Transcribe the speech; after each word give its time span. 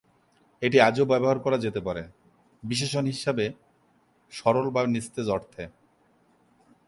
এটি 0.61 0.77
আজও 0.79 1.03
ব্যবহার 1.05 1.37
করা 1.39 1.57
যেতে 1.57 1.79
পারে, 1.79 2.03
বিশেষণ 2.63 3.05
হিসাবে 3.05 3.45
সরল 4.33 4.67
বা 4.69 4.81
নিস্তেজ 4.87 5.27
অর্থে। 5.29 5.63